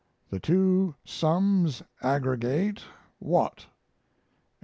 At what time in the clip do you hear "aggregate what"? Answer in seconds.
2.01-3.67